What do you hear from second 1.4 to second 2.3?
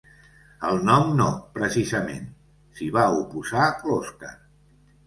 precisament